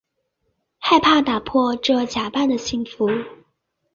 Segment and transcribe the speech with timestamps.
[0.79, 3.07] 害怕打破这假扮的幸福